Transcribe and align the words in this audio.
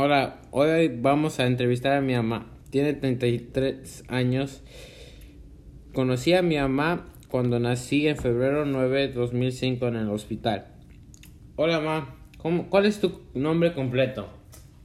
Hola, 0.00 0.38
hoy 0.52 0.86
vamos 0.86 1.40
a 1.40 1.46
entrevistar 1.48 1.94
a 1.94 2.00
mi 2.00 2.14
mamá. 2.14 2.46
Tiene 2.70 2.92
33 2.92 4.04
años. 4.06 4.62
Conocí 5.92 6.34
a 6.34 6.40
mi 6.40 6.56
mamá 6.56 7.12
cuando 7.28 7.58
nací 7.58 8.06
en 8.06 8.16
febrero 8.16 8.64
9 8.64 9.08
de 9.08 9.12
2005 9.12 9.88
en 9.88 9.96
el 9.96 10.08
hospital. 10.10 10.68
Hola, 11.56 11.80
mamá. 11.80 12.16
¿Cómo, 12.36 12.70
¿Cuál 12.70 12.86
es 12.86 13.00
tu 13.00 13.22
nombre 13.34 13.74
completo? 13.74 14.28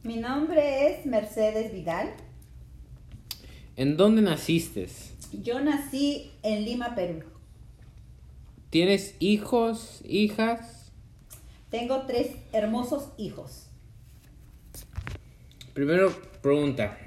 Mi 0.02 0.18
nombre 0.18 0.88
es 0.88 1.06
Mercedes 1.06 1.72
Vidal. 1.72 2.10
¿En 3.76 3.98
dónde 3.98 4.24
naciste? 4.24 4.88
Yo 5.32 5.60
nací 5.60 6.32
en 6.42 6.66
Lima, 6.66 6.96
Perú. 6.96 7.20
¿Tienes 8.72 9.16
hijos, 9.20 10.02
hijas? 10.06 10.92
Tengo 11.70 12.08
tres 12.08 12.32
hermosos 12.52 13.10
hijos. 13.20 13.70
Primero 15.74 16.12
pregunta. 16.44 17.00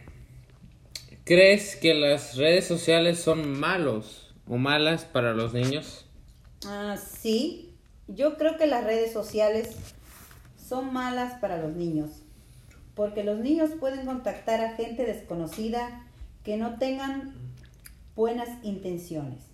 ¿Crees 1.23 1.77
que 1.77 1.95
las 1.95 2.37
redes 2.37 2.66
sociales 2.66 3.20
son 3.20 3.59
malos 3.59 4.34
o 4.48 4.57
malas 4.57 5.05
para 5.05 5.34
los 5.34 5.55
niños? 5.55 6.07
Ah, 6.65 6.97
sí, 6.97 7.74
yo 8.09 8.37
creo 8.37 8.57
que 8.57 8.66
las 8.66 8.83
redes 8.83 9.12
sociales 9.12 9.77
son 10.57 10.93
malas 10.93 11.38
para 11.41 11.59
los 11.59 11.77
niños, 11.77 12.23
porque 12.97 13.23
los 13.23 13.38
niños 13.38 13.71
pueden 13.79 14.05
contactar 14.05 14.60
a 14.60 14.74
gente 14.74 15.05
desconocida 15.05 16.05
que 16.43 16.57
no 16.57 16.79
tengan 16.79 17.35
buenas 18.16 18.48
intenciones. 18.65 19.45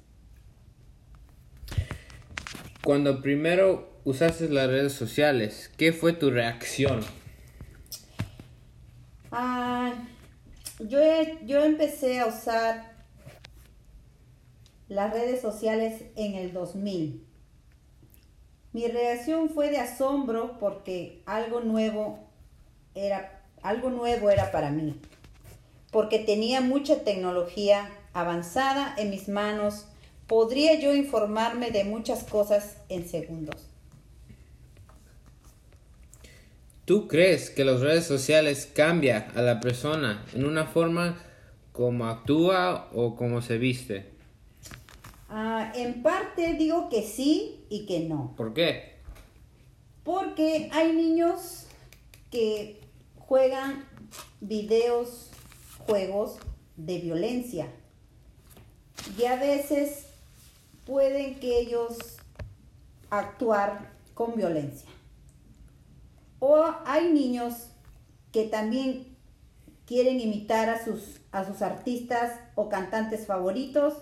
Cuando 2.83 3.21
primero 3.21 4.01
usaste 4.05 4.49
las 4.49 4.69
redes 4.69 4.95
sociales, 4.95 5.71
¿qué 5.77 5.93
fue 5.93 6.15
tu 6.15 6.31
reacción? 6.31 7.01
Yo, 10.81 10.99
yo 11.45 11.65
empecé 11.65 12.21
a 12.21 12.27
usar 12.27 12.93
las 14.89 15.13
redes 15.13 15.41
sociales 15.41 16.03
en 16.17 16.35
el 16.35 16.53
2000. 16.53 17.27
Mi 18.73 18.87
reacción 18.89 19.51
fue 19.51 19.71
de 19.71 19.79
asombro 19.79 20.59
porque 20.59 21.23
algo 21.27 21.61
nuevo 21.61 22.19
era 22.95 23.43
algo 23.63 23.91
nuevo 23.91 24.29
era 24.31 24.51
para 24.51 24.71
mí. 24.71 25.01
Porque 25.91 26.19
tenía 26.19 26.61
mucha 26.61 27.05
tecnología 27.05 27.91
avanzada 28.13 28.95
en 28.99 29.11
mis 29.11 29.29
manos, 29.29 29.87
podría 30.27 30.79
yo 30.79 30.95
informarme 30.95 31.71
de 31.71 31.85
muchas 31.85 32.25
cosas 32.25 32.77
en 32.89 33.09
segundos. 33.09 33.72
¿Tú 36.85 37.07
crees 37.07 37.51
que 37.51 37.65
las 37.65 37.81
redes 37.81 38.07
sociales 38.07 38.71
cambian 38.75 39.27
a 39.37 39.43
la 39.43 39.61
persona 39.61 40.25
en 40.35 40.45
una 40.45 40.67
forma 40.67 41.17
como 41.71 42.07
actúa 42.07 42.91
o 42.93 43.15
como 43.15 43.41
se 43.41 43.57
viste? 43.57 44.11
Ah, 45.29 45.73
en 45.77 46.03
parte 46.03 46.55
digo 46.55 46.89
que 46.89 47.03
sí 47.03 47.65
y 47.71 47.87
que 47.87 48.01
no. 48.01 48.35
¿Por 48.37 48.53
qué? 48.53 48.97
Porque 50.03 50.69
hay 50.73 50.93
niños 50.93 51.67
que 52.33 52.81
juegan 53.17 53.85
videos, 54.41 55.31
juegos 55.87 56.39
de 56.77 56.99
violencia. 56.99 57.69
Y 59.17 59.25
a 59.27 59.37
veces 59.37 60.07
pueden 60.85 61.37
que 61.39 61.61
ellos 61.61 62.17
actuar 63.09 63.93
con 64.15 64.35
violencia. 64.35 64.89
O 66.45 66.75
hay 66.87 67.13
niños 67.13 67.69
que 68.33 68.47
también 68.47 69.07
quieren 69.87 70.19
imitar 70.19 70.69
a 70.71 70.85
sus, 70.85 71.21
a 71.31 71.45
sus 71.45 71.63
artistas 71.63 72.37
o 72.57 72.69
cantantes 72.69 73.27
favoritos 73.27 73.95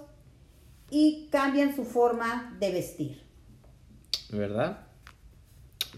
y 0.90 1.28
cambian 1.30 1.76
su 1.76 1.84
forma 1.84 2.56
de 2.58 2.72
vestir. 2.72 3.22
¿Verdad? 4.30 4.86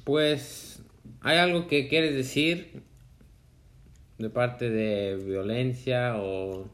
Pues, 0.03 0.83
¿hay 1.21 1.39
algo 1.39 1.69
que 1.69 1.87
quieres 1.87 2.13
decir 2.13 2.83
de 4.19 4.31
parte 4.31 4.69
de 4.69 5.15
violencia 5.25 6.17
o 6.17 6.67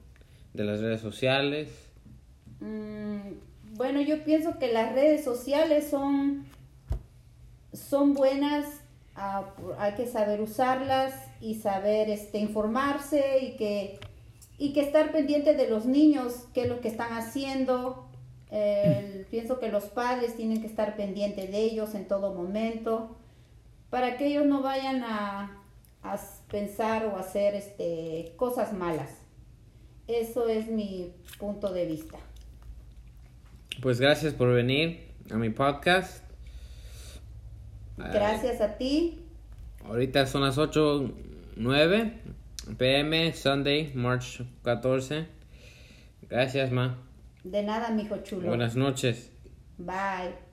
de 0.54 0.64
las 0.64 0.80
redes 0.80 1.02
sociales? 1.02 1.68
Mm, 2.60 3.18
bueno, 3.74 4.00
yo 4.00 4.24
pienso 4.24 4.58
que 4.58 4.72
las 4.72 4.94
redes 4.94 5.22
sociales 5.24 5.90
son, 5.90 6.46
son 7.74 8.14
buenas, 8.14 8.64
ah, 9.18 9.44
hay 9.78 9.92
que 9.94 10.06
saber 10.06 10.40
usarlas 10.40 11.12
y 11.40 11.56
saber 11.56 12.08
este, 12.08 12.38
informarse 12.38 13.38
y 13.42 13.56
que, 13.56 13.98
y 14.56 14.72
que 14.72 14.80
estar 14.80 15.12
pendiente 15.12 15.54
de 15.54 15.68
los 15.68 15.84
niños, 15.84 16.46
qué 16.54 16.62
es 16.62 16.68
lo 16.68 16.80
que 16.80 16.88
están 16.88 17.12
haciendo. 17.12 18.08
El- 18.50 19.26
pienso 19.30 19.58
que 19.60 19.68
los 19.68 19.84
padres 19.84 20.34
tienen 20.36 20.62
que 20.62 20.66
estar 20.66 20.96
pendientes 20.96 21.50
de 21.50 21.58
ellos 21.58 21.94
en 21.94 22.08
todo 22.08 22.32
momento 22.32 23.14
para 23.90 24.16
que 24.16 24.26
ellos 24.28 24.46
no 24.46 24.62
vayan 24.62 25.02
a, 25.04 25.62
a 26.02 26.18
pensar 26.50 27.04
o 27.06 27.16
hacer 27.18 27.54
este, 27.54 28.32
cosas 28.36 28.72
malas. 28.72 29.10
Eso 30.06 30.48
es 30.48 30.68
mi 30.68 31.12
punto 31.38 31.70
de 31.72 31.84
vista. 31.84 32.16
Pues 33.82 34.00
gracias 34.00 34.32
por 34.32 34.52
venir 34.52 35.08
a 35.30 35.36
mi 35.36 35.50
podcast. 35.50 36.24
Gracias 37.98 38.60
a 38.60 38.76
ti. 38.76 39.24
Ahorita 39.84 40.26
son 40.26 40.42
las 40.42 40.58
8, 40.58 41.10
9 41.56 42.12
pm, 42.76 43.32
Sunday, 43.32 43.92
March 43.94 44.42
14. 44.62 45.26
Gracias, 46.28 46.70
ma. 46.70 46.98
De 47.44 47.62
nada, 47.62 47.90
mijo 47.90 48.18
chulo. 48.18 48.48
Buenas 48.48 48.76
noches. 48.76 49.32
Bye. 49.78 50.47